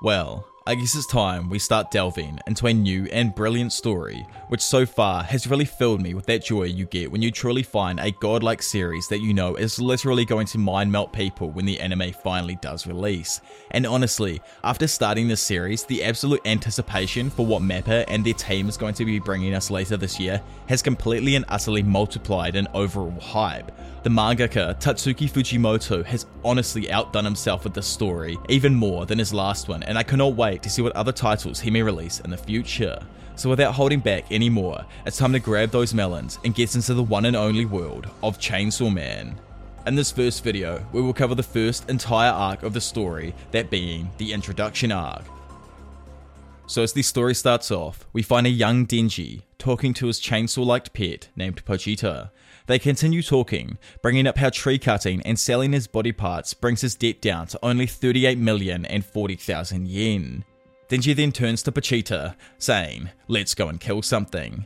[0.00, 4.60] Well, I guess it's time we start delving into a new and brilliant story, which
[4.60, 7.98] so far has really filled me with that joy you get when you truly find
[7.98, 11.80] a godlike series that you know is literally going to mind melt people when the
[11.80, 13.40] anime finally does release.
[13.70, 18.68] And honestly, after starting this series, the absolute anticipation for what Mappa and their team
[18.68, 22.68] is going to be bringing us later this year has completely and utterly multiplied in
[22.74, 23.72] overall hype.
[24.02, 29.34] The mangaka Tatsuki Fujimoto has honestly outdone himself with this story, even more than his
[29.34, 32.30] last one, and I cannot wait to see what other titles he may release in
[32.30, 32.98] the future.
[33.36, 37.02] So without holding back anymore, it's time to grab those melons and get into the
[37.02, 39.38] one and only world of Chainsaw Man.
[39.86, 43.70] In this first video, we will cover the first entire arc of the story, that
[43.70, 45.24] being the introduction arc.
[46.66, 50.92] So as the story starts off, we find a young Denji talking to his chainsaw-like
[50.92, 52.30] pet named Pochita.
[52.66, 56.94] They continue talking, bringing up how tree cutting and selling his body parts brings his
[56.94, 60.44] debt down to only 38 million and 40,000 yen.
[60.88, 64.64] Denji then turns to Pochita, saying, Let's go and kill something.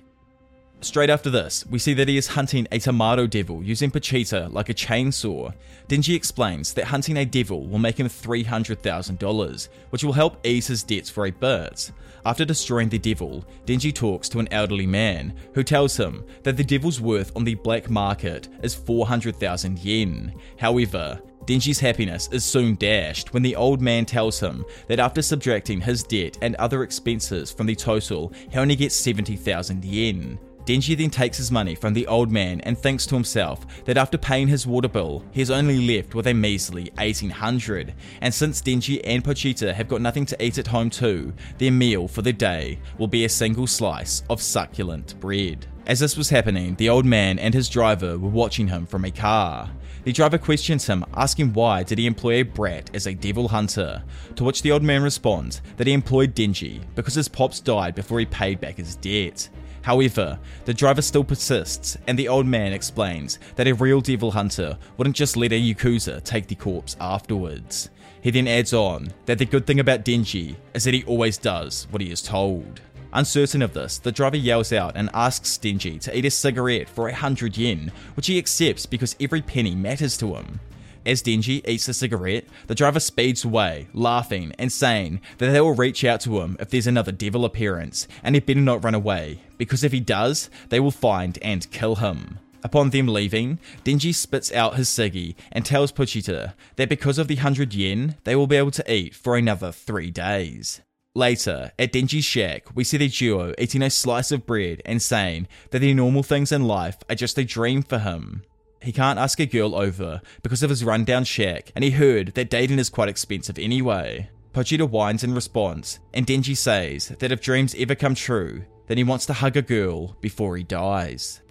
[0.81, 4.69] Straight after this, we see that he is hunting a tomato devil using Pochita like
[4.69, 5.55] a chainsaw.
[5.89, 10.83] Denji explains that hunting a devil will make him $300,000, which will help ease his
[10.83, 11.93] debts for a bit.
[12.25, 16.65] After destroying the devil, Denji talks to an elderly man who tells him that the
[16.65, 20.35] devil's worth on the black market is 400,000 yen.
[20.57, 25.81] However, Denji's happiness is soon dashed when the old man tells him that after subtracting
[25.81, 30.39] his debt and other expenses from the total, he only gets 70,000 yen.
[30.65, 34.17] Denji then takes his money from the old man and thinks to himself that after
[34.17, 37.93] paying his water bill, he is only left with a measly 1800.
[38.21, 42.07] And since Denji and Pochita have got nothing to eat at home too, their meal
[42.07, 45.67] for the day will be a single slice of succulent bread.
[45.85, 49.11] As this was happening, the old man and his driver were watching him from a
[49.11, 49.69] car.
[50.05, 54.03] The driver questions him, asking why did he employ a brat as a devil hunter,
[54.35, 58.19] to which the old man responds that he employed Denji because his pops died before
[58.19, 59.49] he paid back his debt.
[59.83, 64.77] However, the driver still persists, and the old man explains that a real devil hunter
[64.97, 67.91] wouldn't just let a Yakuza take the corpse afterwards.
[68.23, 71.87] He then adds on that the good thing about Denji is that he always does
[71.91, 72.81] what he is told.
[73.15, 77.09] Uncertain of this, the driver yells out and asks Denji to eat a cigarette for
[77.09, 80.61] a hundred yen, which he accepts because every penny matters to him.
[81.05, 85.75] As Denji eats the cigarette, the driver speeds away, laughing and saying that they will
[85.75, 89.41] reach out to him if there's another devil appearance, and he better not run away,
[89.59, 92.39] because if he does, they will find and kill him.
[92.65, 97.35] Upon them leaving, Denji spits out his ciggy and tells Pochita that because of the
[97.35, 100.81] 100 yen, they will be able to eat for another three days.
[101.15, 105.47] Later, at Denji's shack, we see the duo eating a slice of bread and saying
[105.71, 108.45] that the normal things in life are just a dream for him.
[108.81, 112.49] He can't ask a girl over because of his rundown shack, and he heard that
[112.49, 114.31] dating is quite expensive anyway.
[114.55, 119.05] Pochita whines in response, and Denji says that if dreams ever come true, then he
[119.05, 121.42] wants to hug a girl before he dies.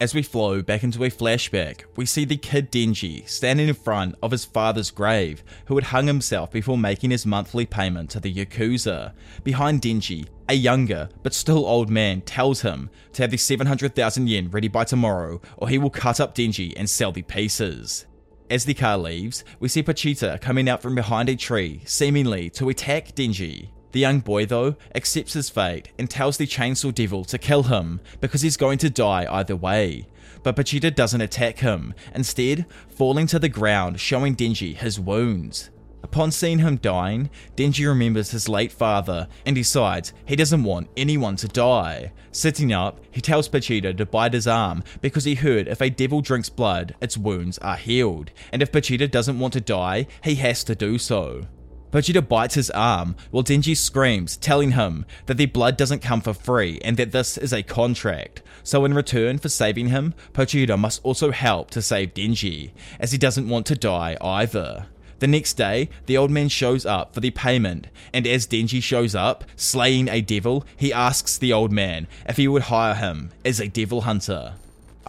[0.00, 4.14] As we flow back into a flashback, we see the kid Denji standing in front
[4.22, 8.32] of his father's grave, who had hung himself before making his monthly payment to the
[8.32, 9.12] Yakuza.
[9.44, 14.48] Behind Denji, a younger but still old man tells him to have the 700,000 yen
[14.48, 18.06] ready by tomorrow, or he will cut up Denji and sell the pieces.
[18.48, 22.70] As the car leaves, we see Pochita coming out from behind a tree, seemingly to
[22.70, 23.68] attack Denji.
[23.92, 28.00] The young boy, though, accepts his fate and tells the Chainsaw Devil to kill him
[28.20, 30.06] because he's going to die either way.
[30.42, 35.70] But Pochita doesn't attack him, instead, falling to the ground, showing Denji his wounds.
[36.02, 41.36] Upon seeing him dying, Denji remembers his late father and decides he doesn't want anyone
[41.36, 42.12] to die.
[42.32, 46.20] Sitting up, he tells Pochita to bite his arm because he heard if a devil
[46.20, 50.64] drinks blood, its wounds are healed, and if Pochita doesn't want to die, he has
[50.64, 51.46] to do so.
[51.90, 56.32] Pochita bites his arm while Denji screams, telling him that the blood doesn't come for
[56.32, 58.42] free and that this is a contract.
[58.62, 63.18] So, in return for saving him, Pochita must also help to save Denji, as he
[63.18, 64.86] doesn't want to die either.
[65.18, 69.14] The next day, the old man shows up for the payment, and as Denji shows
[69.14, 73.60] up, slaying a devil, he asks the old man if he would hire him as
[73.60, 74.54] a devil hunter.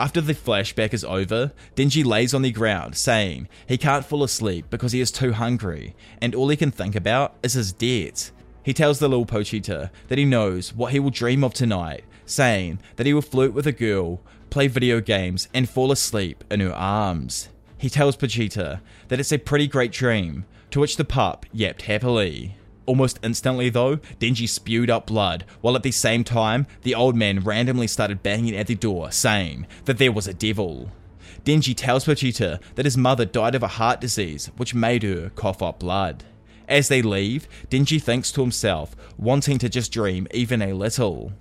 [0.02, 4.66] After the flashback is over, Denji lays on the ground, saying he can't fall asleep
[4.72, 8.32] because he is too hungry, and all he can think about is his debt.
[8.64, 12.80] He tells the little Pochita that he knows what he will dream of tonight, saying
[12.96, 16.74] that he will flirt with a girl, play video games, and fall asleep in her
[16.74, 17.50] arms.
[17.78, 22.56] He tells Pochita that it's a pretty great dream, to which the pup yapped happily.
[22.86, 27.42] Almost instantly, though, Denji spewed up blood, while at the same time, the old man
[27.42, 30.92] randomly started banging at the door, saying that there was a devil.
[31.46, 35.62] Denji tells Pochita that his mother died of a heart disease, which made her cough
[35.62, 36.24] up blood.
[36.68, 41.34] As they leave, Denji thinks to himself, wanting to just dream even a little.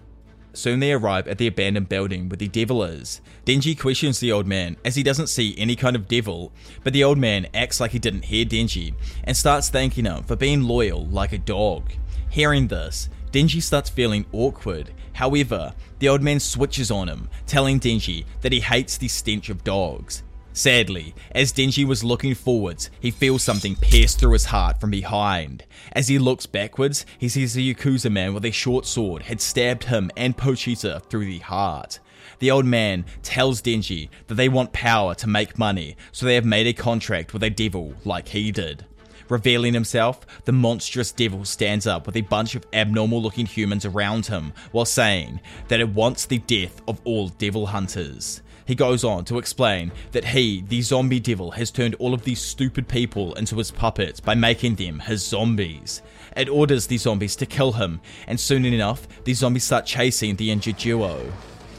[0.53, 3.21] Soon they arrive at the abandoned building where the devil is.
[3.47, 6.53] Denji questions the old man as he doesn't see any kind of devil,
[6.83, 8.95] but the old man acts like he didn't hear Denji
[9.25, 11.93] and starts thanking him for being loyal like a dog.
[12.29, 14.91] Hearing this, Denji starts feeling awkward.
[15.15, 19.65] However, the old man switches on him, telling Denji that he hates the stench of
[19.65, 20.23] dogs.
[20.53, 25.65] Sadly, as Denji was looking forwards, he feels something pierce through his heart from behind.
[25.93, 29.85] As he looks backwards, he sees a Yakuza man with a short sword had stabbed
[29.85, 32.01] him and Pochita through the heart.
[32.41, 36.45] The old man tells Denji that they want power to make money, so they have
[36.45, 38.85] made a contract with a devil like he did.
[39.29, 44.27] Revealing himself, the monstrous devil stands up with a bunch of abnormal looking humans around
[44.27, 48.43] him while saying that it wants the death of all devil hunters.
[48.71, 52.41] He goes on to explain that he, the zombie devil, has turned all of these
[52.41, 56.03] stupid people into his puppets by making them his zombies.
[56.37, 60.53] It orders the zombies to kill him, and soon enough, the zombies start chasing the
[60.53, 61.33] injured duo.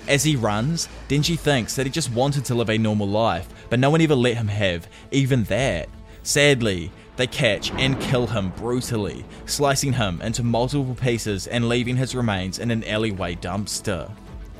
[0.09, 3.79] As he runs, Denji thinks that he just wanted to live a normal life, but
[3.79, 5.87] no one ever let him have even that.
[6.23, 12.15] Sadly, they catch and kill him brutally, slicing him into multiple pieces and leaving his
[12.15, 14.11] remains in an alleyway dumpster.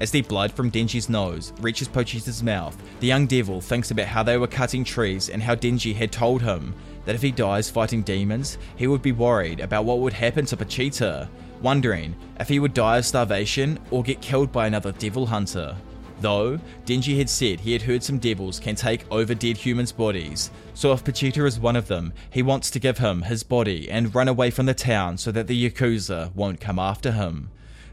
[0.02, 4.24] As the blood from Denji's nose reaches Pochita's mouth, the young devil thinks about how
[4.24, 6.74] they were cutting trees and how Denji had told him
[7.06, 10.58] that if he dies fighting demons, he would be worried about what would happen to
[10.58, 11.30] Pochita,
[11.62, 15.78] wondering if he would die of starvation or get killed by another devil hunter.
[16.20, 20.50] Though, Denji had said he had heard some devils can take over dead humans' bodies,
[20.74, 24.16] so if Pochita is one of them, he wants to give him his body and
[24.16, 27.52] run away from the town so that the Yakuza won't come after him.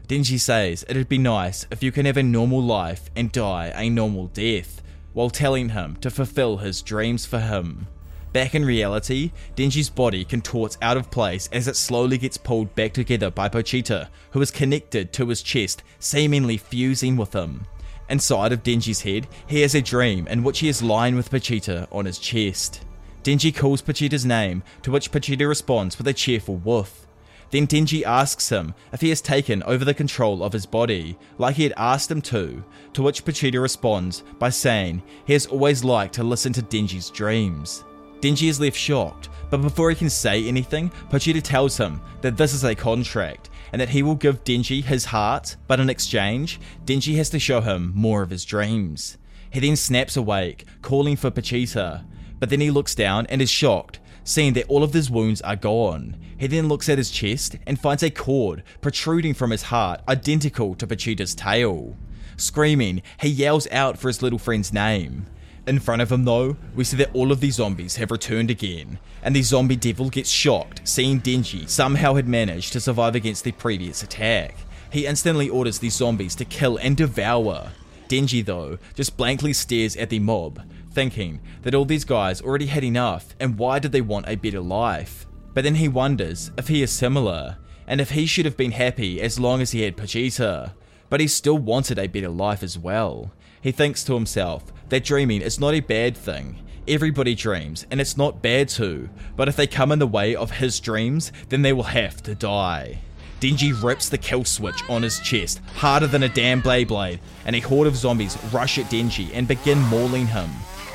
[0.09, 3.91] Denji says it'd be nice if you can have a normal life and die a
[3.91, 4.81] normal death,
[5.13, 7.85] while telling him to fulfill his dreams for him.
[8.33, 12.93] Back in reality, Denji's body contorts out of place as it slowly gets pulled back
[12.93, 17.67] together by Pochita, who is connected to his chest, seemingly fusing with him.
[18.09, 21.87] Inside of Denji's head, he has a dream in which he is lying with Pochita
[21.91, 22.83] on his chest.
[23.23, 27.05] Denji calls Pochita's name, to which Pochita responds with a cheerful woof.
[27.51, 31.55] Then Denji asks him if he has taken over the control of his body, like
[31.55, 32.63] he had asked him to,
[32.93, 37.83] to which Pochita responds by saying he has always liked to listen to Denji's dreams.
[38.21, 42.53] Denji is left shocked, but before he can say anything, Pochita tells him that this
[42.53, 47.15] is a contract and that he will give Denji his heart, but in exchange, Denji
[47.15, 49.17] has to show him more of his dreams.
[49.51, 52.03] He then snaps awake, calling for Pochita,
[52.39, 55.55] but then he looks down and is shocked seeing that all of his wounds are
[55.55, 56.15] gone.
[56.37, 60.75] He then looks at his chest and finds a cord protruding from his heart, identical
[60.75, 61.97] to Pochita's tail.
[62.37, 65.25] Screaming, he yells out for his little friend's name.
[65.65, 68.99] In front of him, though, we see that all of the zombies have returned again,
[69.23, 73.51] and the zombie devil gets shocked, seeing Denji somehow had managed to survive against the
[73.51, 74.55] previous attack.
[74.91, 77.71] He instantly orders the zombies to kill and devour.
[78.07, 80.61] Denji, though, just blankly stares at the mob,
[80.99, 84.59] thinking that all these guys already had enough and why did they want a better
[84.59, 85.25] life?
[85.53, 87.57] But then he wonders if he is similar
[87.87, 90.73] and if he should have been happy as long as he had Pochita.
[91.09, 93.31] But he still wanted a better life as well.
[93.61, 96.59] He thinks to himself that dreaming is not a bad thing.
[96.85, 99.07] Everybody dreams, and it's not bad to,
[99.37, 102.35] but if they come in the way of his dreams, then they will have to
[102.35, 102.99] die.
[103.39, 107.55] Denji rips the kill switch on his chest, harder than a damn blade blade, and
[107.55, 110.49] a horde of zombies rush at Denji and begin mauling him.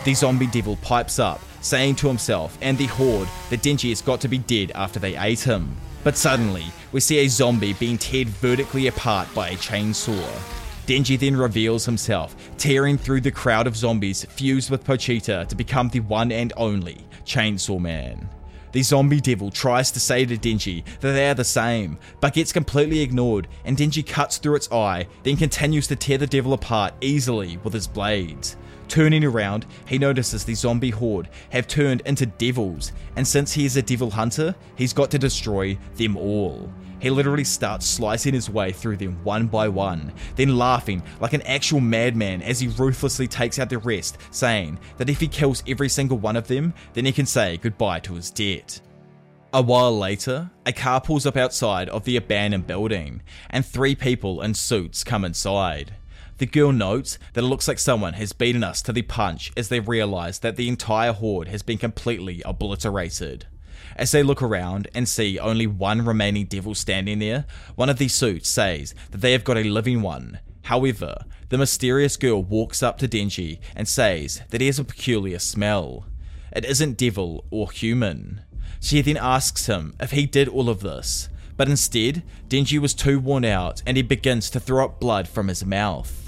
[0.04, 4.20] The zombie devil pipes up, saying to himself and the horde that Denji has got
[4.20, 5.74] to be dead after they ate him.
[6.02, 10.22] But suddenly, we see a zombie being teared vertically apart by a chainsaw.
[10.86, 15.88] Denji then reveals himself, tearing through the crowd of zombies fused with Pochita to become
[15.88, 18.28] the one and only Chainsaw Man.
[18.72, 22.52] The zombie devil tries to say to Denji that they are the same, but gets
[22.52, 26.92] completely ignored, and Denji cuts through its eye, then continues to tear the devil apart
[27.00, 28.58] easily with his blades.
[28.88, 33.76] Turning around, he notices the zombie horde have turned into devils, and since he is
[33.76, 36.70] a devil hunter, he's got to destroy them all.
[37.00, 41.42] He literally starts slicing his way through them one by one, then laughing like an
[41.42, 45.88] actual madman as he ruthlessly takes out the rest, saying that if he kills every
[45.88, 48.80] single one of them, then he can say goodbye to his debt.
[49.52, 54.42] A while later, a car pulls up outside of the abandoned building, and three people
[54.42, 55.94] in suits come inside.
[56.44, 59.70] The girl notes that it looks like someone has beaten us to the punch as
[59.70, 63.46] they realize that the entire horde has been completely obliterated.
[63.96, 67.46] As they look around and see only one remaining devil standing there,
[67.76, 70.38] one of the suits says that they have got a living one.
[70.64, 75.38] However, the mysterious girl walks up to Denji and says that he has a peculiar
[75.38, 76.04] smell.
[76.54, 78.42] It isn't devil or human.
[78.80, 83.18] She then asks him if he did all of this, but instead, Denji was too
[83.18, 86.23] worn out and he begins to throw up blood from his mouth.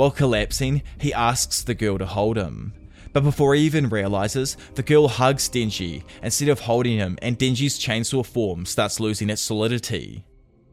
[0.00, 2.72] While collapsing, he asks the girl to hold him.
[3.12, 7.78] But before he even realizes, the girl hugs Denji instead of holding him, and Denji's
[7.78, 10.24] chainsaw form starts losing its solidity.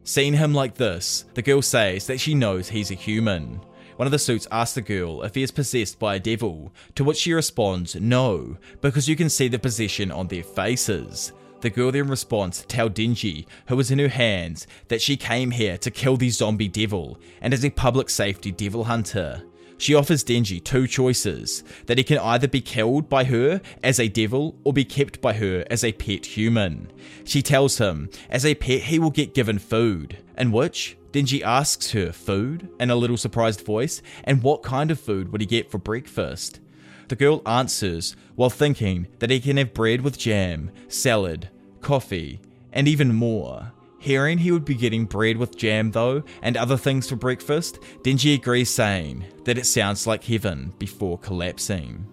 [0.06, 3.60] Seeing him like this, the girl says that she knows he's a human.
[3.98, 7.04] One of the suits asks the girl if he is possessed by a devil, to
[7.04, 11.34] which she responds, no, because you can see the possession on their faces.
[11.62, 15.52] The girl then responds to tell Denji, who is in her hands, that she came
[15.52, 19.44] here to kill the zombie devil and is a public safety devil hunter.
[19.80, 24.08] She offers Denji two choices that he can either be killed by her as a
[24.08, 26.92] devil or be kept by her as a pet human.
[27.24, 31.92] She tells him, as a pet, he will get given food, in which Denji asks
[31.92, 35.70] her food in a little surprised voice, and what kind of food would he get
[35.70, 36.60] for breakfast?
[37.08, 41.50] The girl answers while thinking that he can have bread with jam, salad,
[41.82, 42.42] coffee,
[42.74, 43.72] and even more.
[44.00, 48.36] Hearing he would be getting bread with jam though, and other things for breakfast, Denji
[48.36, 52.06] agrees saying that it sounds like heaven before collapsing.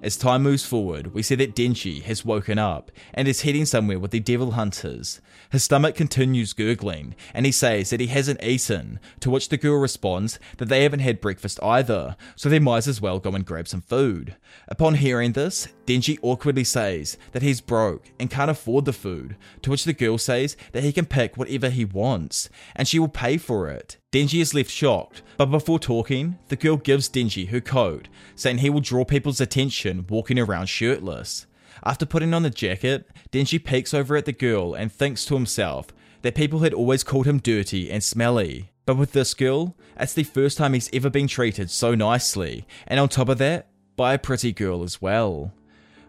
[0.00, 3.98] As time moves forward, we see that Denji has woken up and is heading somewhere
[3.98, 5.20] with the devil hunters.
[5.50, 9.80] His stomach continues gurgling, and he says that he hasn't eaten, to which the girl
[9.80, 13.66] responds that they haven't had breakfast either, so they might as well go and grab
[13.66, 14.36] some food.
[14.68, 19.70] Upon hearing this, Denji awkwardly says that he's broke and can't afford the food, to
[19.70, 23.36] which the girl says that he can pick whatever he wants, and she will pay
[23.36, 23.96] for it.
[24.10, 28.70] Denji is left shocked, but before talking, the girl gives Denji her coat, saying he
[28.70, 31.46] will draw people's attention walking around shirtless.
[31.84, 35.88] After putting on the jacket, Denji peeks over at the girl and thinks to himself
[36.22, 38.70] that people had always called him dirty and smelly.
[38.86, 42.98] But with this girl, it's the first time he's ever been treated so nicely, and
[42.98, 45.52] on top of that, by a pretty girl as well.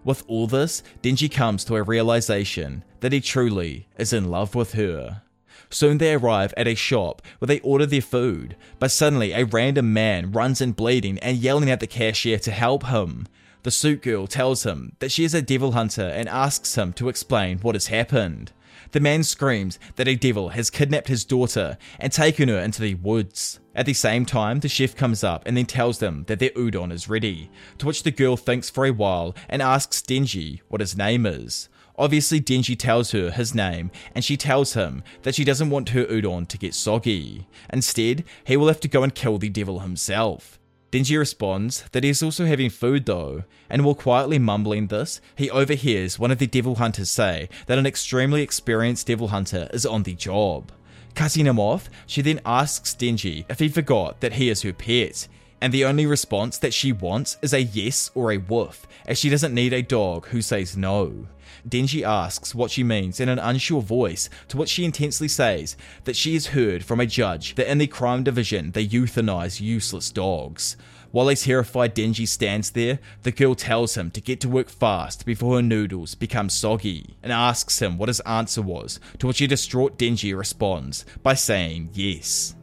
[0.05, 4.71] With all this, Denji comes to a realization that he truly is in love with
[4.73, 5.23] her.
[5.71, 9.93] Soon they arrive at a shop where they order their food, but suddenly a random
[9.93, 13.27] man runs in bleeding and yelling at the cashier to help him.
[13.63, 17.09] The suit girl tells him that she is a devil hunter and asks him to
[17.09, 18.51] explain what has happened.
[18.91, 22.95] The man screams that a devil has kidnapped his daughter and taken her into the
[22.95, 23.59] woods.
[23.75, 26.91] At the same time, the chef comes up and then tells them that their udon
[26.91, 30.97] is ready, to which the girl thinks for a while and asks Denji what his
[30.97, 31.69] name is.
[31.99, 36.05] Obviously, Denji tells her his name, and she tells him that she doesn't want her
[36.05, 37.45] udon to get soggy.
[37.73, 40.57] Instead, he will have to go and kill the devil himself.
[40.93, 45.51] Denji responds that he is also having food though, and while quietly mumbling this, he
[45.51, 50.03] overhears one of the devil hunters say that an extremely experienced devil hunter is on
[50.03, 50.71] the job.
[51.15, 55.27] Cutting him off, she then asks Denji if he forgot that he is her pet,
[55.61, 59.29] and the only response that she wants is a yes or a woof, as she
[59.29, 61.27] doesn't need a dog who says no.
[61.67, 66.15] Denji asks what she means in an unsure voice, to which she intensely says that
[66.15, 70.77] she has heard from a judge that in the crime division they euthanize useless dogs.
[71.11, 75.25] While a terrified Denji stands there, the girl tells him to get to work fast
[75.25, 79.47] before her noodles become soggy, and asks him what his answer was, to which a
[79.47, 82.55] distraught Denji responds by saying yes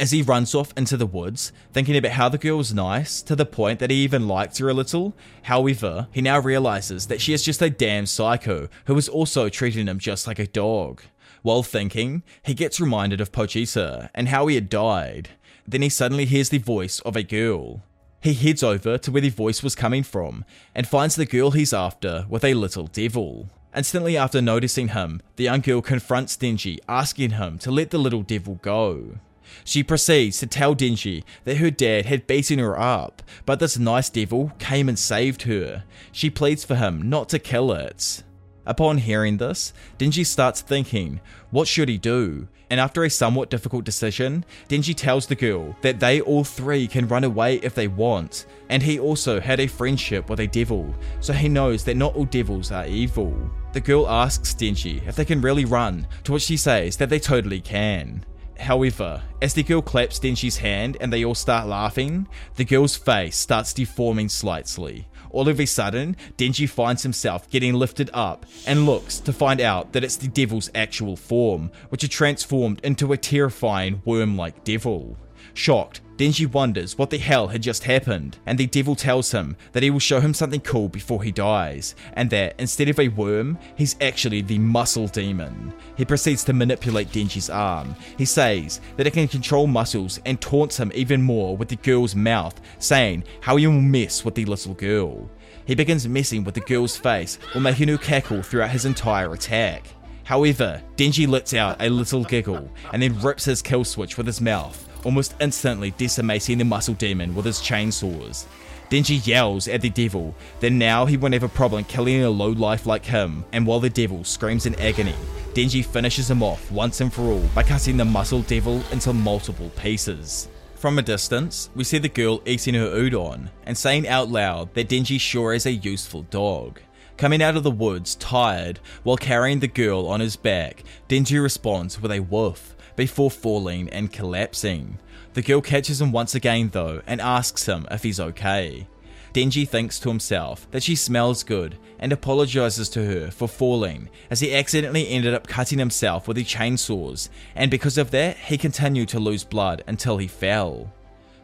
[0.00, 3.36] as he runs off into the woods, thinking about how the girl was nice to
[3.36, 5.14] the point that he even liked her a little.
[5.42, 9.86] However, he now realizes that she is just a damn psycho who is also treating
[9.86, 11.02] him just like a dog.
[11.42, 15.28] While thinking, he gets reminded of Pochita and how he had died.
[15.68, 17.82] Then he suddenly hears the voice of a girl.
[18.22, 21.74] He heads over to where the voice was coming from and finds the girl he's
[21.74, 23.50] after with a little devil.
[23.76, 28.22] Instantly after noticing him, the young girl confronts Denji, asking him to let the little
[28.22, 29.18] devil go.
[29.64, 34.10] She proceeds to tell Denji that her dad had beaten her up, but this nice
[34.10, 35.84] devil came and saved her.
[36.12, 38.22] She pleads for him not to kill it.
[38.66, 42.46] Upon hearing this, Denji starts thinking, what should he do?
[42.70, 47.08] And after a somewhat difficult decision, Denji tells the girl that they all three can
[47.08, 51.32] run away if they want, and he also had a friendship with a devil, so
[51.32, 53.34] he knows that not all devils are evil.
[53.72, 57.18] The girl asks Denji if they can really run, to which he says that they
[57.18, 58.24] totally can.
[58.60, 63.36] However, as the girl claps Denji's hand and they all start laughing, the girl's face
[63.36, 65.08] starts deforming slightly.
[65.30, 69.92] All of a sudden, Denji finds himself getting lifted up and looks to find out
[69.92, 75.16] that it's the devil's actual form, which had transformed into a terrifying worm like devil.
[75.54, 79.82] Shocked, Denji wonders what the hell had just happened, and the devil tells him that
[79.82, 83.58] he will show him something cool before he dies, and that instead of a worm,
[83.74, 85.72] he's actually the muscle demon.
[85.96, 87.96] He proceeds to manipulate Denji's arm.
[88.18, 92.14] He says that it can control muscles and taunts him even more with the girl's
[92.14, 95.30] mouth, saying how he will mess with the little girl.
[95.64, 99.86] He begins messing with the girl's face while making her cackle throughout his entire attack.
[100.30, 104.40] However, Denji lets out a little giggle and then rips his kill switch with his
[104.40, 108.46] mouth, almost instantly decimating the muscle demon with his chainsaws.
[108.90, 112.50] Denji yells at the devil that now he won't have a problem killing a low
[112.50, 115.16] life like him, and while the devil screams in agony,
[115.52, 119.70] Denji finishes him off once and for all by cutting the muscle devil into multiple
[119.70, 120.48] pieces.
[120.76, 124.88] From a distance, we see the girl eating her udon and saying out loud that
[124.88, 126.78] Denji sure is a useful dog.
[127.20, 132.00] Coming out of the woods tired while carrying the girl on his back, Denji responds
[132.00, 134.98] with a woof before falling and collapsing.
[135.34, 138.86] The girl catches him once again though and asks him if he's okay.
[139.34, 144.40] Denji thinks to himself that she smells good and apologizes to her for falling as
[144.40, 149.10] he accidentally ended up cutting himself with the chainsaws and because of that he continued
[149.10, 150.90] to lose blood until he fell.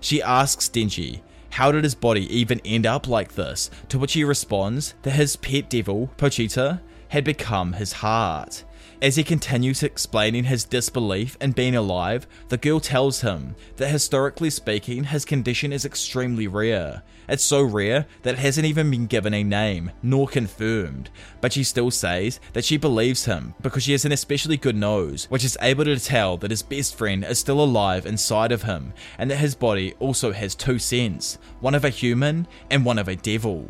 [0.00, 1.21] She asks Denji
[1.56, 5.36] how did his body even end up like this to which he responds that his
[5.36, 8.62] pet devil, Pochita, had become his heart.
[9.02, 14.48] As he continues explaining his disbelief in being alive, the girl tells him that historically
[14.48, 17.02] speaking, his condition is extremely rare.
[17.28, 21.10] It's so rare that it hasn't even been given a name, nor confirmed,
[21.42, 25.26] but she still says that she believes him because she has an especially good nose,
[25.28, 28.94] which is able to tell that his best friend is still alive inside of him,
[29.18, 33.08] and that his body also has two scents, one of a human and one of
[33.08, 33.68] a devil.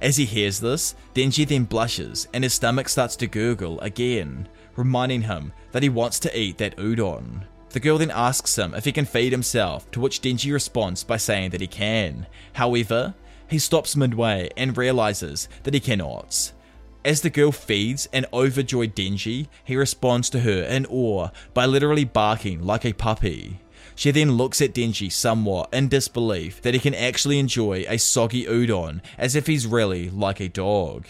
[0.00, 5.22] As he hears this, Denji then blushes and his stomach starts to gurgle again reminding
[5.22, 7.44] him that he wants to eat that udon.
[7.70, 11.16] The girl then asks him if he can feed himself, to which Denji responds by
[11.16, 12.26] saying that he can.
[12.52, 13.14] However,
[13.48, 16.52] he stops midway and realizes that he cannot.
[17.04, 22.04] As the girl feeds an overjoyed Denji, he responds to her in awe by literally
[22.04, 23.60] barking like a puppy.
[23.94, 28.46] She then looks at Denji somewhat in disbelief that he can actually enjoy a soggy
[28.46, 31.06] udon as if he's really like a dog.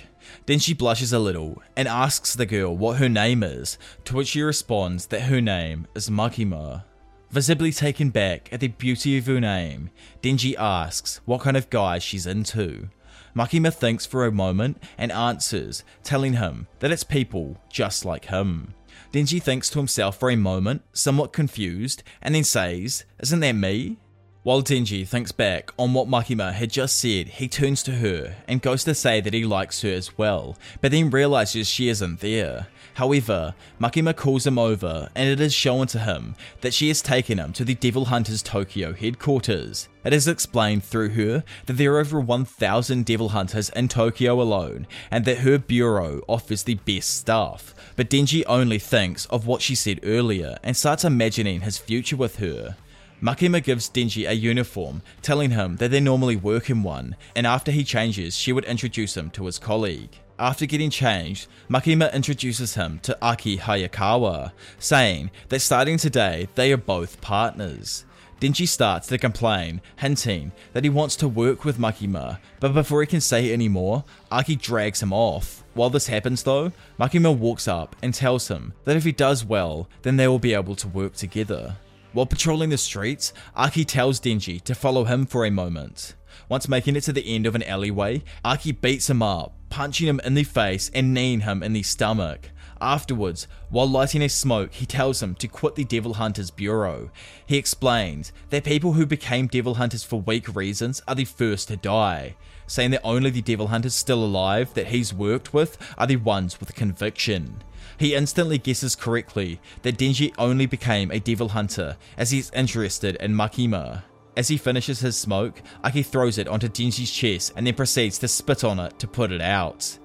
[0.47, 4.29] Then she blushes a little and asks the girl what her name is, to which
[4.29, 6.85] she responds that her name is Makima.
[7.31, 9.91] Visibly taken back at the beauty of her name,
[10.23, 12.91] Denji asks what kind of guy she's into.
[13.35, 18.75] Makima thinks for a moment and answers, telling him that it's people just like him.
[19.13, 23.97] Denji thinks to himself for a moment, somewhat confused, and then says, Isn't that me?
[24.45, 28.61] While Denji thinks back on what Makima had just said, he turns to her and
[28.61, 32.67] goes to say that he likes her as well, but then realizes she isn't there.
[32.95, 37.39] However, Makima calls him over and it is shown to him that she has taken
[37.39, 39.89] him to the Devil Hunters Tokyo headquarters.
[40.03, 44.89] It is explained through her that there are over 1,000 Devil Hunters in Tokyo alone
[45.09, 47.77] and that her bureau offers the best stuff.
[47.95, 52.39] But Denji only thinks of what she said earlier and starts imagining his future with
[52.41, 52.77] her.
[53.23, 57.71] Makima gives Denji a uniform, telling him that they normally work in one, and after
[57.71, 60.11] he changes, she would introduce him to his colleague.
[60.41, 66.77] After getting changed, Makima introduces him to Aki Hayakawa, saying that starting today, they are
[66.77, 68.05] both partners.
[68.41, 73.07] Denji starts to complain, hinting that he wants to work with Makima, but before he
[73.07, 75.63] can say any more, Aki drags him off.
[75.75, 79.89] While this happens though, Makima walks up and tells him that if he does well,
[80.03, 81.77] then they will be able to work together.
[82.13, 86.15] While patrolling the streets, Aki tells Denji to follow him for a moment.
[86.49, 90.21] Once making it to the end of an alleyway, Aki beats him up, punching him
[90.23, 92.51] in the face and kneeing him in the stomach.
[92.83, 97.11] Afterwards, while lighting a smoke, he tells him to quit the Devil Hunters Bureau.
[97.47, 101.77] He explains that people who became Devil Hunters for weak reasons are the first to
[101.77, 102.35] die,
[102.67, 106.59] saying that only the Devil Hunters still alive that he's worked with are the ones
[106.59, 107.63] with conviction.
[107.99, 113.33] He instantly guesses correctly that Denji only became a devil hunter as he's interested in
[113.33, 114.03] Makima.
[114.37, 118.29] As he finishes his smoke, Aki throws it onto Denji's chest and then proceeds to
[118.29, 119.99] spit on it to put it out.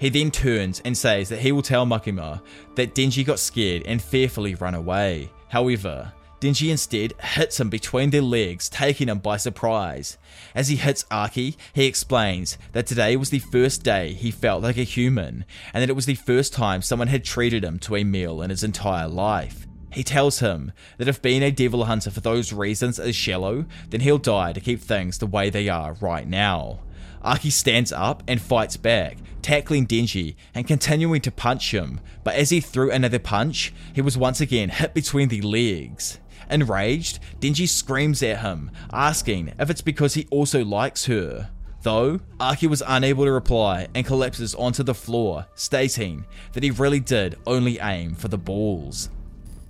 [0.00, 2.40] He then turns and says that he will tell Makima
[2.74, 5.30] that Denji got scared and fearfully run away.
[5.48, 6.10] However,
[6.40, 10.16] Denji instead hits him between their legs, taking him by surprise.
[10.54, 14.78] As he hits Aki, he explains that today was the first day he felt like
[14.78, 18.02] a human, and that it was the first time someone had treated him to a
[18.02, 19.66] meal in his entire life.
[19.92, 24.00] He tells him that if being a devil hunter for those reasons is shallow, then
[24.00, 26.80] he'll die to keep things the way they are right now.
[27.22, 32.50] Aki stands up and fights back, tackling Denji and continuing to punch him, but as
[32.50, 36.18] he threw another punch, he was once again hit between the legs.
[36.50, 41.50] Enraged, Denji screams at him, asking if it's because he also likes her.
[41.82, 47.00] Though, Aki was unable to reply and collapses onto the floor, stating that he really
[47.00, 49.08] did only aim for the balls.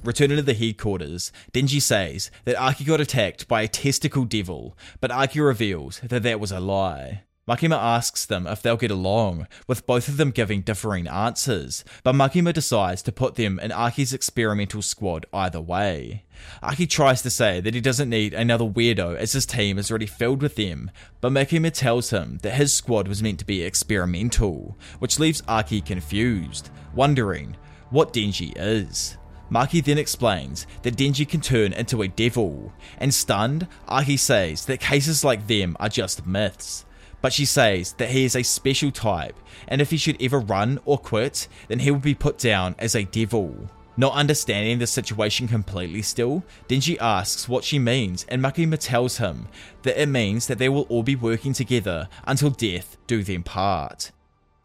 [0.02, 5.10] Returning to the headquarters, Denji says that Aki got attacked by a testicle devil, but
[5.10, 7.22] Aki reveals that that was a lie.
[7.50, 12.14] Makima asks them if they'll get along, with both of them giving differing answers, but
[12.14, 16.22] Makima decides to put them in Aki's experimental squad either way.
[16.62, 20.06] Aki tries to say that he doesn't need another weirdo as his team is already
[20.06, 24.78] filled with them, but Makima tells him that his squad was meant to be experimental,
[25.00, 27.56] which leaves Aki confused, wondering
[27.90, 29.18] what Denji is.
[29.50, 34.78] Maki then explains that Denji can turn into a devil, and stunned, Aki says that
[34.78, 36.84] cases like them are just myths.
[37.22, 39.36] But she says that he is a special type,
[39.68, 42.94] and if he should ever run or quit, then he will be put down as
[42.94, 43.68] a devil.
[43.96, 49.48] Not understanding the situation completely still, Denji asks what she means, and Makima tells him
[49.82, 54.12] that it means that they will all be working together until death do them part.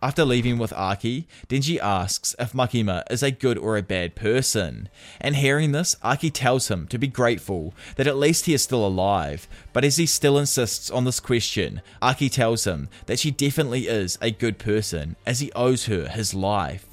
[0.06, 4.88] After leaving with Aki, Denji asks if Makima is a good or a bad person,
[5.20, 8.86] and hearing this, Aki tells him to be grateful that at least he is still
[8.86, 13.88] alive, but as he still insists on this question, Aki tells him that she definitely
[13.88, 16.86] is a good person as he owes her his life.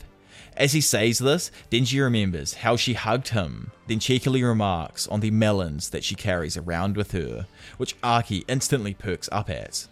[0.56, 5.30] As he says this, Denji remembers how she hugged him, then cheekily remarks on the
[5.30, 7.46] melons that she carries around with her,
[7.76, 9.86] which Aki instantly perks up at.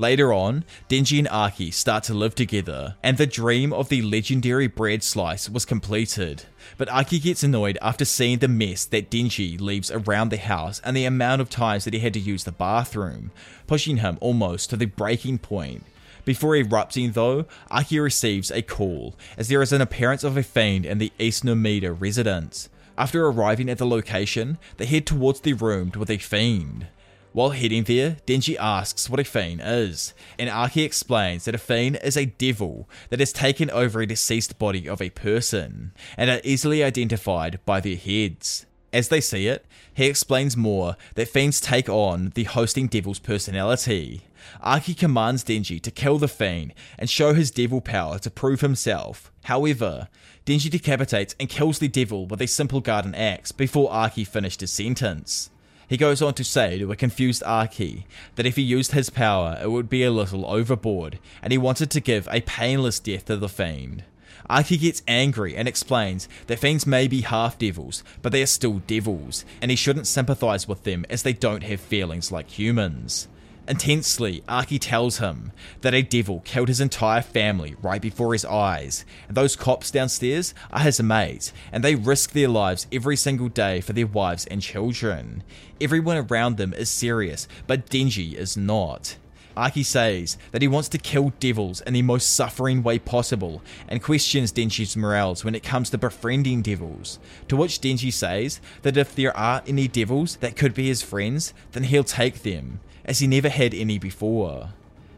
[0.00, 4.66] Later on, Denji and Aki start to live together, and the dream of the legendary
[4.66, 6.44] bread slice was completed.
[6.78, 10.96] But Aki gets annoyed after seeing the mess that Denji leaves around the house and
[10.96, 13.30] the amount of times that he had to use the bathroom,
[13.66, 15.84] pushing him almost to the breaking point.
[16.24, 20.86] Before erupting though, Aki receives a call, as there is an appearance of a fiend
[20.86, 22.70] in the East Nomida residence.
[22.96, 26.86] After arriving at the location, they head towards the room with a fiend.
[27.32, 32.00] While heading there, Denji asks what a fiend is, and Aki explains that a fiend
[32.02, 36.40] is a devil that has taken over a deceased body of a person, and are
[36.42, 38.66] easily identified by their heads.
[38.92, 39.64] As they see it,
[39.94, 44.22] he explains more that fiends take on the hosting devil's personality.
[44.60, 49.30] Aki commands Denji to kill the fiend and show his devil power to prove himself.
[49.44, 50.08] However,
[50.46, 54.72] Denji decapitates and kills the devil with a simple garden axe before Aki finished his
[54.72, 55.50] sentence.
[55.90, 59.58] He goes on to say to a confused Aki that if he used his power,
[59.60, 63.36] it would be a little overboard, and he wanted to give a painless death to
[63.36, 64.04] the fiend.
[64.48, 68.78] Aki gets angry and explains that fiends may be half devils, but they are still
[68.86, 73.26] devils, and he shouldn't sympathize with them as they don't have feelings like humans.
[73.70, 75.52] Intensely, Aki tells him
[75.82, 80.54] that a devil killed his entire family right before his eyes, and those cops downstairs
[80.72, 84.60] are his mates, and they risk their lives every single day for their wives and
[84.60, 85.44] children.
[85.80, 89.16] Everyone around them is serious, but Denji is not.
[89.56, 94.02] Aki says that he wants to kill devils in the most suffering way possible and
[94.02, 97.20] questions Denji's morals when it comes to befriending devils.
[97.46, 101.54] To which Denji says that if there are any devils that could be his friends,
[101.70, 102.80] then he'll take them
[103.10, 104.68] as he never had any before.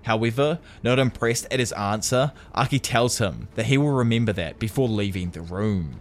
[0.04, 4.88] However, not impressed at his answer, Aki tells him that he will remember that before
[4.88, 5.96] leaving the room.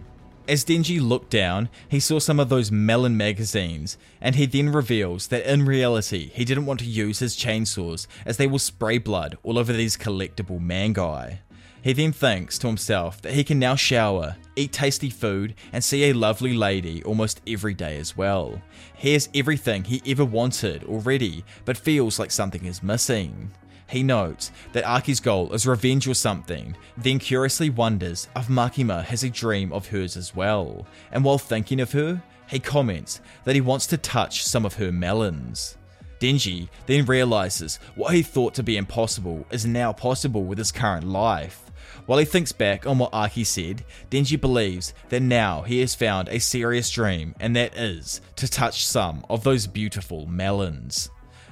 [0.48, 5.26] As Denji looked down, he saw some of those melon magazines, and he then reveals
[5.26, 9.36] that in reality he didn't want to use his chainsaws as they will spray blood
[9.42, 11.40] all over these collectible mangai.
[11.82, 16.04] He then thinks to himself that he can now shower, eat tasty food, and see
[16.04, 18.62] a lovely lady almost every day as well.
[18.94, 23.50] He has everything he ever wanted already, but feels like something is missing.
[23.88, 29.24] He notes that Aki's goal is revenge or something, then curiously wonders if Makima has
[29.24, 33.60] a dream of hers as well, and while thinking of her, he comments that he
[33.60, 35.76] wants to touch some of her melons.
[36.20, 41.04] Denji then realizes what he thought to be impossible is now possible with his current
[41.04, 41.71] life.
[42.06, 46.28] While he thinks back on what Aki said, Denji believes that now he has found
[46.28, 51.10] a serious dream, and that is to touch some of those beautiful melons.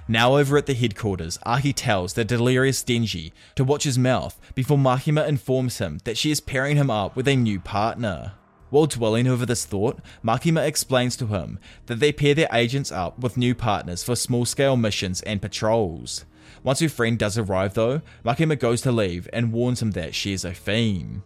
[0.08, 4.76] Now over at the headquarters, Aki tells the delirious Denji to watch his mouth before
[4.76, 8.32] Makima informs him that she is pairing him up with a new partner.
[8.70, 13.20] While dwelling over this thought, Makima explains to him that they pair their agents up
[13.20, 16.24] with new partners for small scale missions and patrols.
[16.62, 20.32] Once her friend does arrive though, Makima goes to leave and warns him that she
[20.32, 21.22] is a fiend.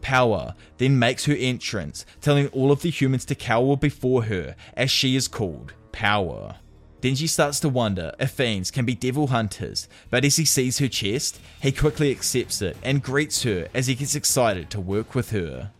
[0.00, 4.90] Power then makes her entrance, telling all of the humans to cower before her, as
[4.90, 6.56] she is called Power.
[7.00, 10.88] Denji starts to wonder if fiends can be devil hunters, but as he sees her
[10.88, 15.30] chest, he quickly accepts it and greets her as he gets excited to work with
[15.30, 15.70] her.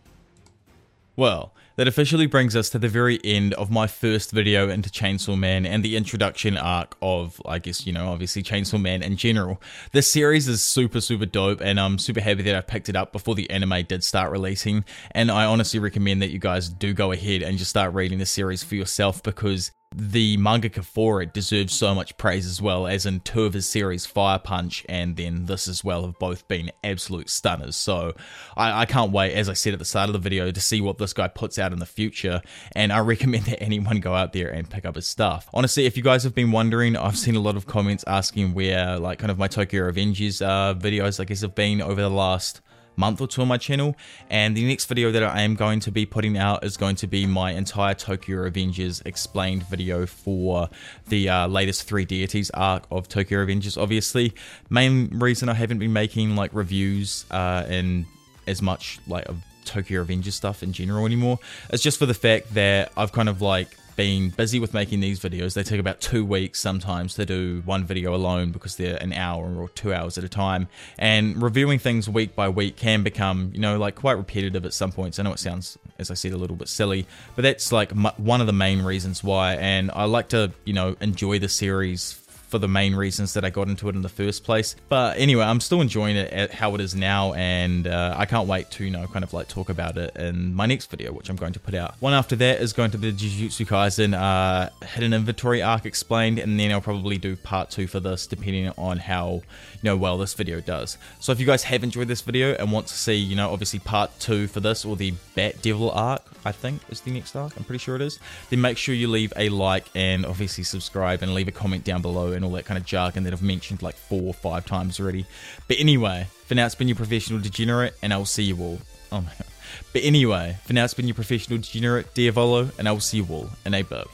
[1.15, 5.37] Well, that officially brings us to the very end of my first video into Chainsaw
[5.37, 9.61] Man and the introduction arc of, I guess, you know, obviously Chainsaw Man in general.
[9.91, 13.11] This series is super, super dope, and I'm super happy that I picked it up
[13.11, 14.85] before the anime did start releasing.
[15.11, 18.25] And I honestly recommend that you guys do go ahead and just start reading the
[18.25, 23.05] series for yourself because the mangaka for it deserves so much praise as well, as
[23.05, 26.71] in two of his series, Fire Punch and then this as well, have both been
[26.83, 27.75] absolute stunners.
[27.75, 28.13] So
[28.57, 30.81] I, I, can't wait, as I said at the start of the video, to see
[30.81, 32.41] what this guy puts out in the future.
[32.73, 35.47] And I recommend that anyone go out there and pick up his stuff.
[35.53, 38.99] Honestly, if you guys have been wondering, I've seen a lot of comments asking where,
[38.99, 42.61] like, kind of my Tokyo Revengers uh, videos, I guess, have been over the last
[42.95, 43.95] month or two on my channel.
[44.29, 47.07] And the next video that I am going to be putting out is going to
[47.07, 50.69] be my entire Tokyo Revengers explained video for
[51.09, 53.81] the uh, latest Three Deities arc of Tokyo Revengers.
[53.81, 54.33] Obviously,
[54.69, 58.05] main reason I haven't been making like reviews uh, and
[58.47, 61.39] as much like of Tokyo Revengers stuff in general anymore
[61.71, 65.19] is just for the fact that I've kind of like been busy with making these
[65.19, 65.53] videos.
[65.53, 69.55] They take about two weeks sometimes to do one video alone because they're an hour
[69.55, 70.67] or two hours at a time.
[70.97, 74.91] And reviewing things week by week can become, you know, like quite repetitive at some
[74.91, 75.19] points.
[75.19, 77.05] I know it sounds, as I said, a little bit silly,
[77.35, 79.55] but that's like one of the main reasons why.
[79.55, 82.24] And I like to, you know, enjoy the series
[82.55, 84.77] for the main reasons that I got into it in the first place.
[84.87, 88.47] But anyway, I'm still enjoying it at how it is now, and uh, I can't
[88.47, 91.29] wait to you know kind of like talk about it in my next video, which
[91.29, 91.95] I'm going to put out.
[91.99, 96.39] One after that is going to be the Jujutsu Kaisen uh, hidden inventory arc explained,
[96.39, 99.41] and then I'll probably do part two for this, depending on how
[99.73, 100.97] you know well this video does.
[101.19, 103.79] So if you guys have enjoyed this video and want to see you know obviously
[103.79, 107.57] part two for this or the Bat Devil arc, I think is the next arc.
[107.57, 108.17] I'm pretty sure it is.
[108.49, 112.01] Then make sure you leave a like and obviously subscribe and leave a comment down
[112.01, 114.99] below and all that kind of jargon that I've mentioned like four or five times
[114.99, 115.25] already.
[115.67, 118.79] But anyway, for now it's been your professional degenerate, and I'll see you all.
[119.11, 119.47] Oh my god.
[119.93, 123.27] But anyway, for now it's been your professional degenerate, Diavolo, and I will see you
[123.29, 124.07] all in a bit.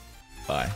[0.48, 0.72] Bye.